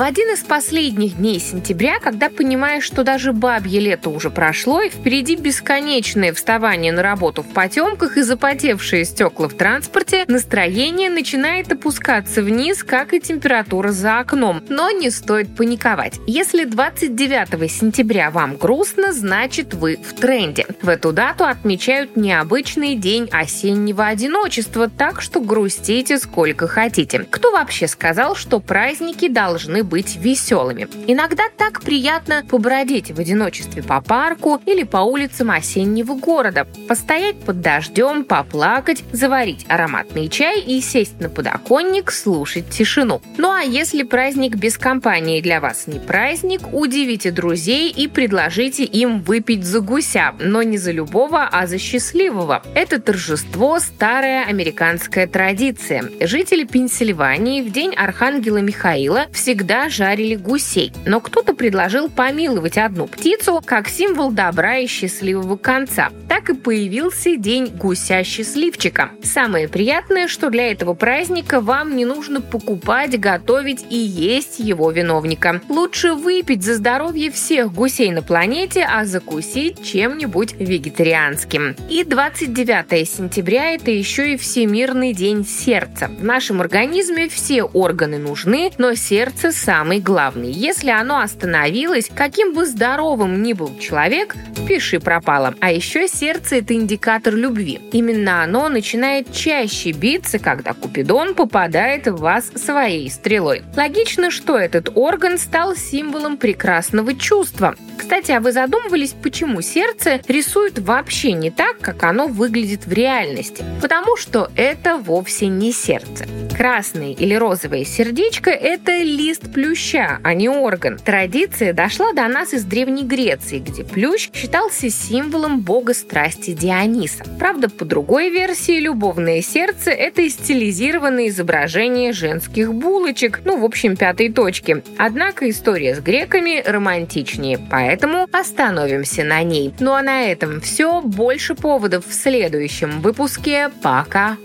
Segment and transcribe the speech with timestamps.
[0.00, 4.88] В один из последних дней сентября, когда понимаешь, что даже бабье лето уже прошло, и
[4.88, 12.42] впереди бесконечное вставание на работу в потемках и запотевшие стекла в транспорте, настроение начинает опускаться
[12.42, 14.62] вниз, как и температура за окном.
[14.70, 16.18] Но не стоит паниковать.
[16.26, 20.64] Если 29 сентября вам грустно, значит вы в тренде.
[20.80, 27.26] В эту дату отмечают необычный день осеннего одиночества, так что грустите сколько хотите.
[27.30, 30.88] Кто вообще сказал, что праздники должны быть веселыми.
[31.08, 37.60] Иногда так приятно побродить в одиночестве по парку или по улицам осеннего города, постоять под
[37.60, 43.20] дождем, поплакать, заварить ароматный чай и сесть на подоконник, слушать тишину.
[43.36, 49.20] Ну а если праздник без компании для вас не праздник, удивите друзей и предложите им
[49.20, 52.62] выпить за гуся, но не за любого, а за счастливого.
[52.74, 56.04] Это торжество– старая американская традиция.
[56.20, 63.62] Жители Пенсильвании в день Архангела Михаила всегда жарили гусей, но кто-то предложил помиловать одну птицу
[63.64, 66.10] как символ добра и счастливого конца.
[66.28, 69.10] Так и появился День гуся-счастливчика.
[69.22, 75.60] Самое приятное, что для этого праздника вам не нужно покупать, готовить и есть его виновника.
[75.68, 81.76] Лучше выпить за здоровье всех гусей на планете, а закусить чем-нибудь вегетарианским.
[81.88, 86.10] И 29 сентября– это еще и Всемирный день сердца.
[86.18, 90.50] В нашем организме все органы нужны, но сердце самый главный.
[90.50, 94.34] Если оно остановилось, каким бы здоровым ни был человек,
[94.66, 95.54] пиши пропало.
[95.60, 97.78] А еще сердце– это индикатор любви.
[97.92, 103.62] Именно оно начинает чаще биться, когда Купидон попадает в вас своей стрелой.
[103.76, 107.76] Логично, что этот орган стал символом прекрасного чувства.
[107.96, 113.64] Кстати, а вы задумывались, почему сердце рисует вообще не так, как оно выглядит в реальности?
[113.80, 116.26] Потому что это вовсе не сердце.
[116.56, 120.98] Красное или розовое сердечко– это лист плюща, а не орган.
[120.98, 127.24] Традиция дошла до нас из Древней Греции, где плющ считался символом бога страсти Диониса.
[127.38, 134.32] Правда, по другой версии, любовное сердце– это стилизированное изображение женских булочек, ну, в общем, пятой
[134.32, 134.82] точки.
[134.98, 139.74] Однако история с греками романтичнее, поэтому остановимся на ней.
[139.80, 141.00] Ну а на этом все.
[141.00, 143.70] Больше поводов в следующем выпуске.
[143.82, 144.36] Пока!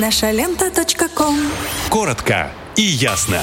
[0.00, 0.70] Наша лента.
[1.90, 3.42] Коротко и ясно.